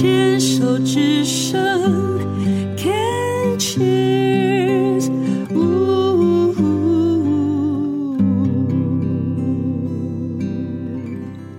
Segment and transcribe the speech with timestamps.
[0.00, 1.58] 牵手之声
[2.76, 5.10] ，Can cheers，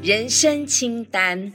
[0.02, 1.52] 人生清单。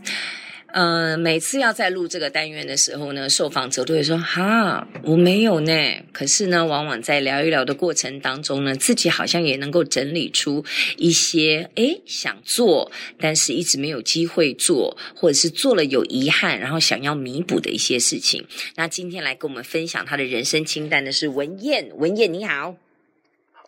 [0.76, 5.72] 嗯、呃，每次要在录这个单元的时候呢，受访者都会说：“哈，我没有呢。”
[6.12, 10.64] 可是呢，往往在聊一聊的过程当中呢，自己好像也能够整理出
[10.96, 18.44] 一些，诶，想做，但是一直没有机会做，或者是做了有遗憾，然后想要弥补的一些事情。
[18.74, 22.83] 那今天来跟我们分享他的人生清单的是文彦，文彦你好。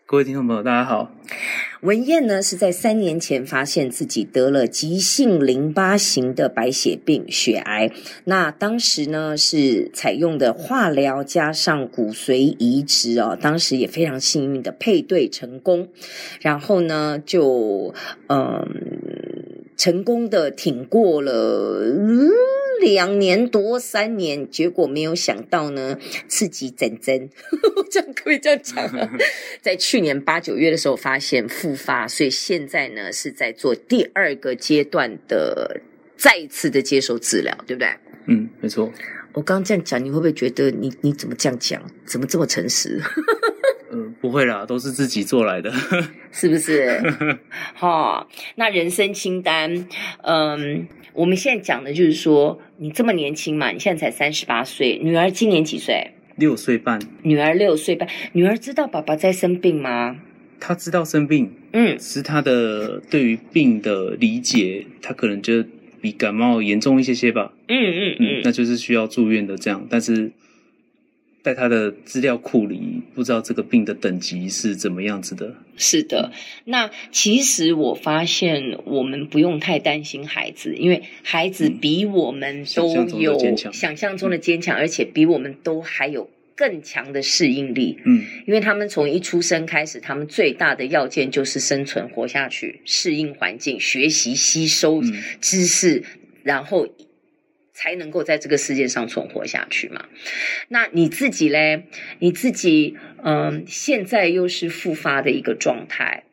[0.09, 1.11] 各位听众朋友，大家好。
[1.81, 7.91] 文彦呢是在三年前发现自己得了急性淋巴型的白血病血癌，
[8.23, 15.89] 那当时呢是采用的化疗加上骨髓移植哦，当时也非常幸运的配对成功，
[16.41, 17.93] 然后呢就
[18.29, 18.65] 嗯
[19.77, 21.83] 成功的挺过了。
[21.83, 22.31] 嗯
[22.81, 27.29] 两年多三年，结果没有想到呢，刺激整真，
[27.91, 29.11] 这样可以这样讲啊。
[29.61, 35.81] 在去年八九月的时候发现复发，所以现在呢是在做第二个阶段的
[36.17, 37.89] 再一次的接受治疗，对不对？
[38.27, 38.93] 嗯，没错。
[39.33, 43.01] 我刚刚这样讲，你会不会觉得你你怎么这样讲，怎么这么诚实？
[43.93, 45.71] 嗯， 不会啦，都是自己做来的，
[46.33, 47.01] 是不是？
[47.75, 49.87] 哈，那人生清单，
[50.23, 50.89] 嗯。
[51.17, 56.13] 我们现在讲的就是说，你这么年轻嘛，你现在才三十八岁，女儿今年几岁？
[56.37, 57.01] 六岁半。
[57.23, 60.19] 女儿六岁半，女儿知道爸爸在生病吗？
[60.61, 65.67] 她知道生病，嗯，是她的对于病的理解，她可能觉得
[66.01, 67.53] 比感冒严重一些些吧。
[67.69, 70.31] 嗯嗯嗯，嗯，那就是需要住院的这样，但是。
[71.47, 75.55] 在他的资料库里，不知道这个病的等级是怎么样子的。
[75.77, 76.33] 是的，
[76.65, 83.39] 那其实我发现我们不用太担心孩子，因为孩子比我们都有
[83.73, 87.97] 想象中的坚强，而且比我们都还有更强的适应力。
[88.05, 95.01] 嗯，因为他们从一出生开始，他们最大的要件就是生存、活下去、适应环境、学习、吸收
[95.41, 96.03] 知识，
[96.43, 96.89] 然后。
[97.77, 100.07] 才能够在这个世界上存活下去嘛？
[100.69, 101.85] 那你自己嘞？
[102.21, 106.25] 你自己嗯，现在又是复发的一个状态，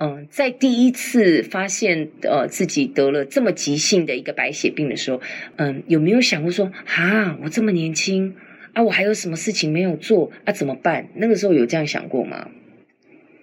[0.00, 5.20] 嗯，在第一次发现呃自己得了这么急性的一个白血病的时候，
[5.58, 8.34] 嗯，有没有想过说啊，我这么年轻
[8.72, 10.52] 啊，我还有什么事情没有做啊？
[10.52, 11.08] 怎么办？
[11.14, 12.50] 那个时候有这样想过吗？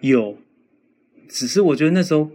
[0.02, 0.38] 有，
[1.30, 2.30] 只是我觉得那时候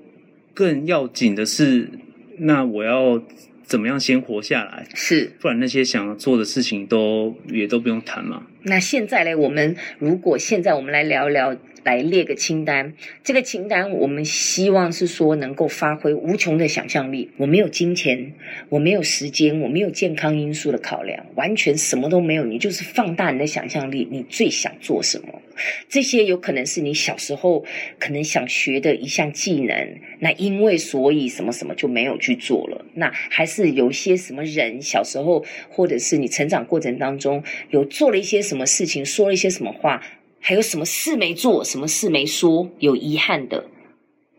[0.54, 1.90] 更要紧的是，
[2.38, 3.22] 那我要。
[3.62, 4.86] 怎么样先活下来？
[4.94, 8.46] 是，不然那些想做的事情都也都不用谈嘛。
[8.62, 9.34] 那现在嘞？
[9.34, 11.56] 我们如果现在我们来聊一聊。
[11.84, 12.94] 来列个清单，
[13.24, 17.30] 这个清单我们希望是说能够发挥无穷的想象力。
[17.36, 18.32] 我没有金钱，
[18.68, 22.44] 我没有时间，我没有健康因素的考量，完全什么都没有。
[22.44, 25.42] 你就是放大你的想象力，你最想做什么？
[25.88, 27.64] 这些有可能是你小时候
[27.98, 32.84] 可能想学的一项技能，那因为所以什么什么就没有去做了。
[32.94, 40.02] 那还是有一些什么人小时候，或者是你成长过程当中有做了一些什么事情，说了一些什么话。
[40.44, 43.64] 还有什么事没做，什么事没说，有遗憾的，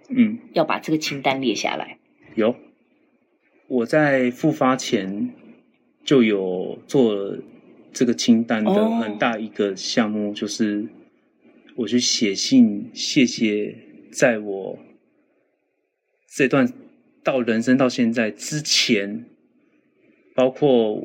[0.10, 1.98] 嗯，要把这个清单列下来。
[2.36, 2.54] 有，
[3.68, 5.34] 我在复发前
[6.04, 7.38] 就有做
[7.94, 10.86] 这个清单的很大一个项目，哦、就是
[11.78, 13.74] 我去写信谢谢，
[14.12, 14.80] 在我
[16.36, 16.70] 这段
[17.24, 19.26] 到人生到现在之前，
[20.36, 21.02] 包括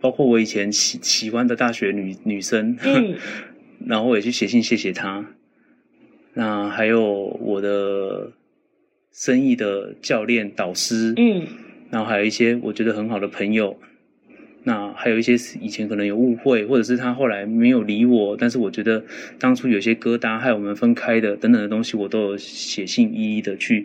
[0.00, 2.76] 包括我以前喜喜欢的大学女女生。
[2.82, 3.16] 嗯
[3.86, 5.26] 然后我也去写信谢谢他，
[6.34, 7.02] 那还有
[7.40, 8.32] 我的
[9.12, 11.46] 生意的教练导师，嗯，
[11.90, 13.78] 然后还有一些我觉得很好的朋友，
[14.64, 19.04] 那还有一些以前可能有误会，或者是他后来没有理我，但是我觉得
[19.38, 23.84] 当初有些疙瘩害我们分开的等等的东西，我都有写信一一的去，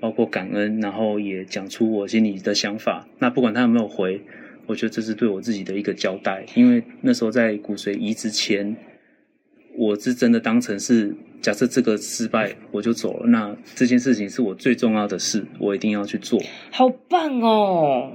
[0.00, 3.08] 包括感恩，然后也讲出我心里的想法。
[3.18, 4.20] 那不管他有没有回，
[4.66, 8.76] 我觉得这是对我自己的一个交代，因为那时候在骨髓移植前。
[9.76, 16.42] 我是真的当成是，假设这个失败我就走了，那这件事情是我最重要的事，我一定要去做。
[16.70, 18.12] 好棒哦！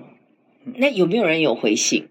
[0.75, 2.08] 那有没有人有回信？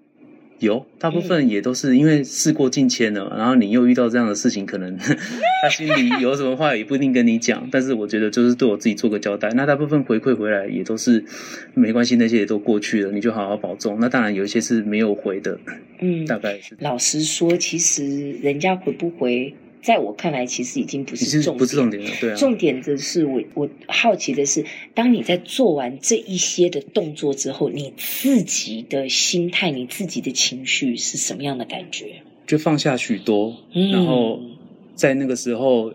[0.60, 4.96] 有，大部分也都是因为事过境迁了，然后你又遇到这样的事情，可能
[5.62, 7.66] 他心里有什么话也不一定跟你讲。
[7.72, 9.48] 但是我觉得就是对我自己做个交代。
[9.50, 11.24] 那大部分回馈回来也都是
[11.74, 13.98] 没关系，那些也都过去了，你就好好保重。
[13.98, 15.58] 那当然有一些是没有回的，
[16.00, 16.76] 嗯，大概是。
[16.80, 22.10] 老实说，其实人家回不回在我看来，其实已经不是重点，不是重点了。
[22.20, 32.22] 对啊，重点的是我我好奇的是，当你在做完这一些的动作之后，你自己的心态、你自己的情绪是什么样的感觉？
[32.46, 34.40] 就放下许多，嗯、然后
[34.94, 35.94] 在那个时候，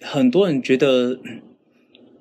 [0.00, 1.18] 很多人觉得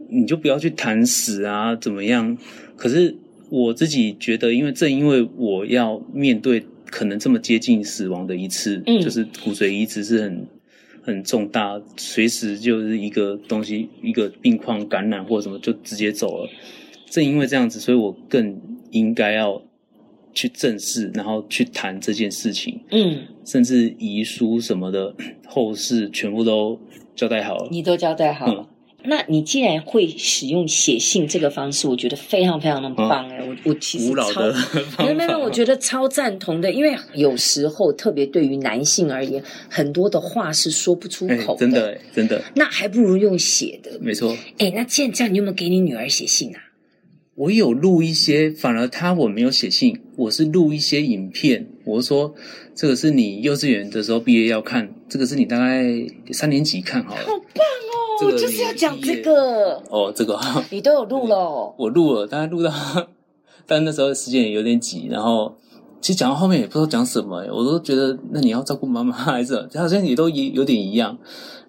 [0.10, 2.36] 你就不要去谈死啊，怎么样？
[2.76, 3.16] 可是
[3.50, 10.48] 我自己觉得，因为正因为我要面对可能这么接近死亡的一次，嗯、就是骨髓移植是很。
[11.06, 16.50] 很重大，随时就是一个东西，一个病况感染或者什么就直接走了。
[17.08, 18.60] 正因为这样子，所以我更
[18.90, 19.62] 应该要
[20.34, 22.82] 去正视，然后去谈这件事情。
[22.90, 25.16] 嗯，甚至遗书什么的
[25.46, 26.80] 后事全部都
[27.16, 27.68] 交代好了。
[27.70, 28.68] 你都交代好了。
[28.68, 28.75] 嗯
[29.08, 33.48] 那你既然会使用写信这个方式，我觉得非常非常的棒哎、欸！
[33.48, 42.42] 我、哦、我其实超没有没有，我觉得超赞同的，因为有时候特别对于男性而言，很多的话是说不出口的，真的真的。
[42.56, 44.36] 那还不如用写的，没错。
[44.58, 46.60] 哎，那既然这样，你有没有给你女儿写信啊？
[47.36, 51.68] 我有录一些，反而她我没有写信，我是录一些影片。
[51.84, 52.34] 我说
[52.74, 55.84] 这个是你幼稚园的时候毕业要看，这个是你大概
[56.32, 57.22] 三年级看好了。
[57.22, 57.95] 好棒哦！
[58.24, 60.40] 我就是要讲这个哦，这个
[60.72, 62.72] 你都有录了、哦， 我录了，大概录到，
[63.66, 65.56] 但那时候时间也有点挤，然后
[66.02, 71.18] 其实讲到后面也不知道讲什么，我都觉得那你要照顾妈妈还是好像也都也有点一样，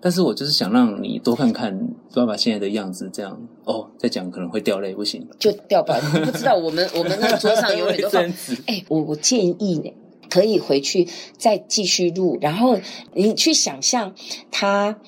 [0.00, 1.76] 但是我就是想让你多看看
[2.14, 8.22] 爸爸现在的样子，这样哦，再讲可能会掉泪，不行，就掉吧，你不知道我们我们那个桌上永远都放，
[8.66, 9.92] 哎，我我建议呢，
[10.28, 11.08] 可以回去
[11.38, 12.78] 再继续录，然后
[13.14, 14.14] 你去想象
[14.50, 14.98] 他。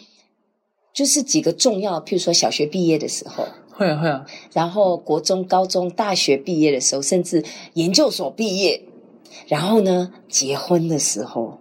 [0.98, 8.82] 就是几个重要，譬如说小学毕业的时候，会啊会啊，然后国中、高中、大学毕业的时候，甚至研究所毕业，
[9.46, 11.60] 然后呢，结婚的时候，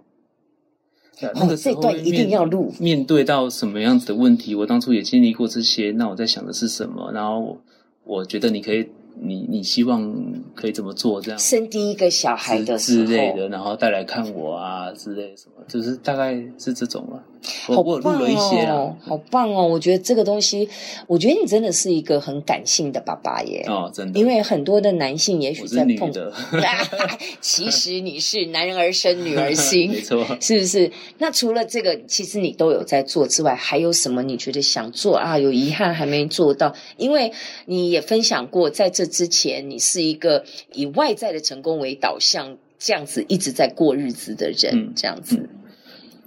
[1.36, 2.74] 那个这段一定要录。
[2.80, 7.12] 面对到什么样子的问题，我当初也经历过这些，那我在想的是什么？
[7.12, 7.58] 然后我，
[8.02, 8.88] 我觉得你可以。
[9.20, 10.14] 你你希望
[10.54, 11.20] 可以怎么做？
[11.20, 17.20] 这样生第一个小孩的时候之类的，然后带来看我啊之类什么，就是大概是这种了。
[17.42, 19.66] 好棒哦，好棒哦！
[19.66, 20.68] 我觉得这个东西，
[21.08, 23.64] 我觉得你真的是一个很感性的爸爸耶。
[23.66, 24.18] 哦，真的。
[24.18, 26.32] 因为很多的男性也许在碰的，
[27.42, 30.90] 其实你是男人而生女儿心，没错，是不是？
[31.18, 35.36] 那除了这个，其实你都有在做之外，还有什么你觉得想做啊？
[35.38, 36.72] 有遗憾还没做到？
[36.96, 37.32] 因为
[37.66, 39.08] 你也分享过在这。
[39.08, 40.44] 之前你是一个
[40.74, 45.36] 以外在的成功为导向，这样子一直在过日子的人，嗯、这样子。
[45.36, 45.48] 嗯、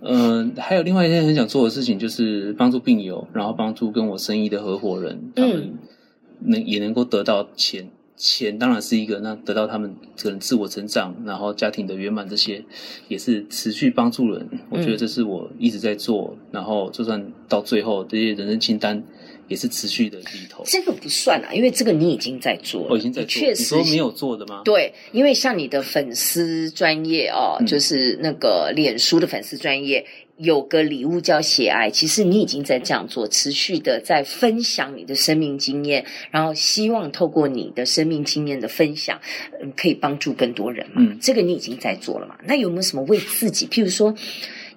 [0.02, 5.74] 呃，还有另外一件很想做的事情，就是帮助病友，然后帮助跟我生意的合伙人，他们
[6.40, 7.90] 能也能够得到钱。
[8.18, 12.64] 钱当然是一个，那得到他们可能自我成长，然后家庭的圆满，这些
[13.08, 14.48] 也是持续帮助人。
[14.70, 19.04] 我觉得这是我一直在做，然后就算到最后这些人生清单。
[19.52, 24.62] 也是持续的低头，这个不算啊，因为这个你已经在做了，我已经在做，确实没有做的吗？
[24.64, 30.06] 对，因为像你的粉丝专业哦，嗯、就是那个脸书的粉丝专业，
[30.38, 39.20] 有个礼物叫喜爱，其实你已经在这样做，持续的在分享你的生命经验，然后希望透过你的生命经验的分享，
[39.62, 40.94] 嗯，可以帮助更多人嘛。
[41.00, 42.38] 嗯，这个你已经在做了嘛？
[42.46, 44.16] 那有没有什么为自己，譬如说？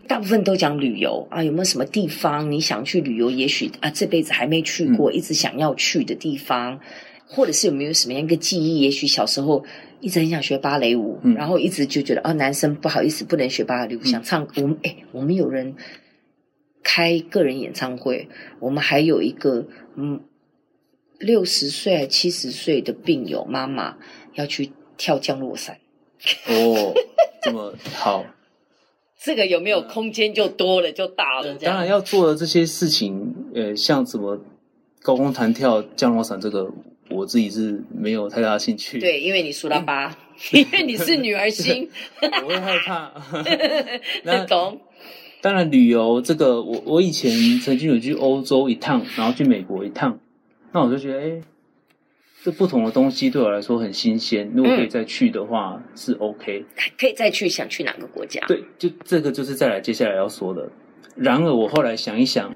[0.06, 3.31] 大部分都讲旅游啊，有没有什么地方你想去旅游？
[3.31, 6.79] 也许啊，这辈子还没去过，嗯、一直想要去的地方，
[7.27, 8.81] 或者是有没有什么样一个记忆？
[8.81, 9.65] 也许小时候
[10.01, 14.46] 一直很想学芭蕾舞，嗯、然后一直就觉得啊，男生不好意思不能学芭蕾舞，嗯、想唱。
[14.56, 15.75] 我们哎，我们有人
[16.82, 18.29] 开个人演唱会，
[18.61, 20.20] 我们还有一个嗯，
[21.19, 23.96] 六十岁还七十岁的病友妈妈
[24.34, 25.79] 要去跳降落伞。
[26.46, 26.93] 哦，
[27.43, 28.25] 这么好。
[29.23, 31.55] 这个有没有空间就多了，就大了。
[31.56, 34.39] 当然要做的这些事情，呃，像什么
[35.03, 36.71] 高空弹跳、降落伞，这个
[37.09, 38.99] 我自己是没有太大兴趣。
[38.99, 40.17] 对，因为你苏拉巴，嗯、
[40.61, 41.89] 因为你是女儿心，
[42.43, 43.13] 我会害怕。
[44.25, 44.81] 那懂。
[45.41, 47.31] 当然，旅游这个，我我以前
[47.61, 50.19] 曾经有去欧洲一趟，然后去美国一趟，
[50.73, 51.43] 那我就觉得，哎。
[52.44, 56.63] 这不同的东西对我来说很新鲜，如果可以再去的话，嗯、是 OK。
[56.98, 58.39] 可以再去，想去哪个国家？
[58.46, 60.70] 对，就这个就是再来接下来要说的。
[61.17, 62.55] 然而我后来想一想，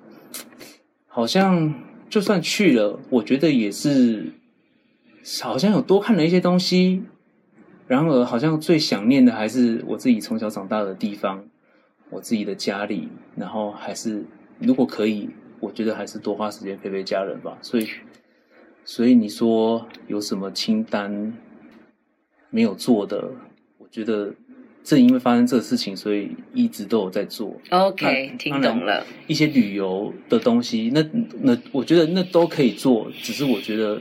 [1.06, 1.72] 好像
[2.10, 4.30] 就算去了，我觉得也是
[5.40, 7.02] 好像有多看了一些东西。
[7.86, 11.42] 然而好像最想念的还是我自己从小长大的地方，
[12.10, 13.08] 我自己的家里。
[13.36, 14.22] 然后还是
[14.58, 15.30] 如果可以，
[15.60, 17.56] 我觉得还是多花时间陪陪家人吧。
[17.62, 17.88] 所以。
[18.88, 21.34] 所以你说有什么清单
[22.48, 23.22] 没有做的？
[23.76, 24.32] 我觉得
[24.82, 27.54] 正因为发生这个事情，所以一直都有在做。
[27.68, 29.04] OK，听懂了。
[29.26, 31.06] 一些旅游的东西，那
[31.42, 34.00] 那我觉得那都可以做，只是我觉得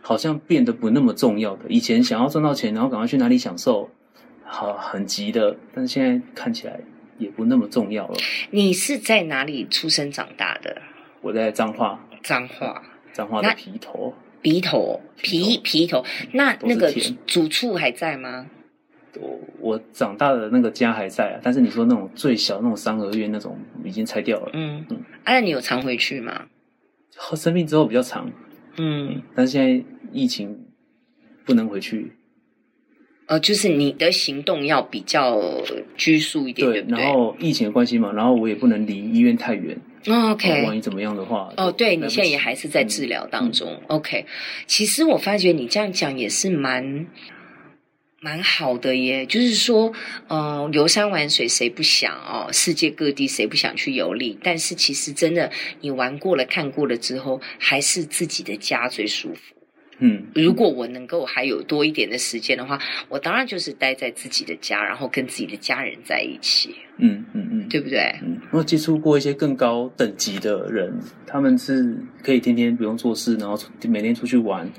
[0.00, 1.66] 好像变得不那么重要的。
[1.68, 3.88] 以前想要赚到钱，然后赶快去哪里享受，
[4.42, 6.80] 好很急的，但是现在看起来
[7.16, 8.16] 也不那么重要了。
[8.50, 10.82] 你是在哪里出生长大的？
[11.20, 12.04] 我在彰化。
[12.24, 12.82] 彰化。
[13.16, 14.12] 彰化的皮头。
[14.42, 16.04] 鼻头，皮皮头。
[16.32, 16.92] 那那个
[17.26, 18.46] 主厝还在吗？
[19.18, 24.50] 我我长大的那个家还在啊，但是你说那种最小那种三合院那种已经拆掉了。
[24.52, 26.46] 嗯嗯，那、啊、你有常回去吗？
[27.34, 28.30] 生病之后比较长，
[28.76, 29.82] 嗯，但是现在
[30.12, 30.66] 疫情
[31.46, 32.12] 不能回去。
[33.28, 35.40] 呃，就是你的行动要比较
[35.96, 39.80] 拘束一点，对，对，对，然后疫情的关系嘛，然后我也不能离医院太远。
[40.06, 43.72] 哦、OK，万一怎么样的话，哦，对，你现在也还是在治疗当中。
[43.72, 44.26] 嗯、OK，
[44.66, 47.06] 其实我发觉你这样讲也是蛮。
[48.18, 49.92] 蛮好的耶，就是说，
[50.26, 52.48] 呃，游山玩水谁不想哦？
[52.50, 54.36] 世界各地谁不想去游历？
[54.42, 59.55] 但是其实真的，你玩过了、看过了之后，还是自己的家最舒服。
[59.98, 66.74] 嗯，如果我能够还有多一点的时间的话，我当然就是待在自己的家，然后跟自己的家人在一起。
[66.98, 68.00] 嗯嗯嗯，对不对？
[68.22, 70.92] 嗯，我接触过一些更高等级的人，
[71.26, 74.70] 他们是可以天天不用做事，然后每天出去玩，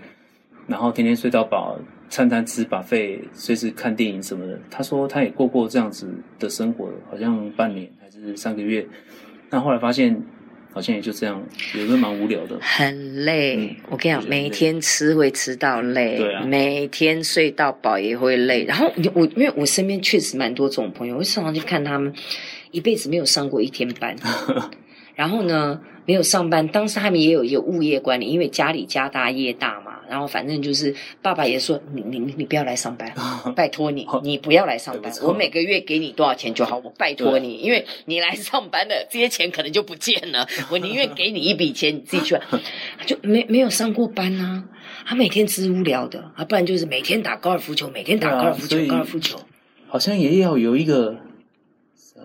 [0.67, 1.79] 然后天天睡到饱。
[2.09, 4.57] 餐餐吃 buffet，随时看电影什么的。
[4.71, 6.09] 他说他也过过这样子
[6.39, 8.87] 的生活，好像半年还是三个月。
[9.49, 10.23] 但后来发现，
[10.77, 11.43] 好像也就这样，
[11.73, 13.57] 有时候蛮无聊的，很累。
[13.57, 18.63] 嗯、我跟你讲，每天吃会吃到累，对啊，每天睡到饱也会累。
[18.65, 22.13] 然后我因为我身边确实蛮多这种朋友，我常常去看他们，
[22.69, 24.15] 一辈子没有上过一天班。
[25.15, 29.86] 然后呢，没有上班，当时他们也有一个物业管理，因为家里家大业大嘛。
[30.09, 33.13] 然后反正就是爸爸也说你你你不要来上班，
[33.55, 42.37] 拜托你你不要来上班，我每个月给你多少钱就好，我拜托你，因为你来上班的这些钱可能就不见了，我宁愿给你一笔钱，你自己去，
[43.05, 44.63] 就没没有上过班啊，
[45.05, 49.37] 他每天只是无聊的啊，不然就是每天打高尔夫球，每天打高尔夫球，高尔夫球，
[49.87, 51.15] 好像也要有一个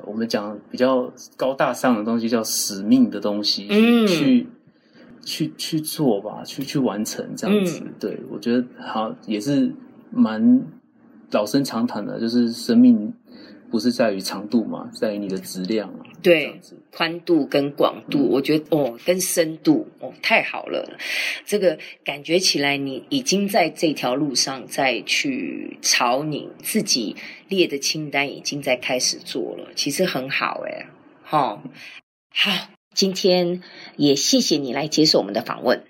[0.05, 4.47] 我们讲比较高大上的东西，叫使命的东西，嗯，去。
[5.25, 7.81] 去去做吧，去去完成这样子。
[7.85, 9.73] 嗯、对，我觉得好也是
[10.11, 10.61] 蛮
[11.31, 13.13] 老生常谈的，就是生命
[13.71, 16.07] 不是在于长度嘛，在于你的质量啊。
[16.23, 16.61] 对，
[16.93, 20.99] 宽度跟广度，嗯、我觉得哦，跟深度哦，太好了。
[21.45, 27.17] 这个感觉起来，你已经在这条路上再去朝你自己
[27.49, 30.87] 列的清单，已经在开始做了，其实很好哎。
[31.23, 31.63] 好、哦，
[32.35, 32.72] 好。
[32.95, 33.63] 今天
[33.97, 35.85] 也谢谢你来接受我们的访问。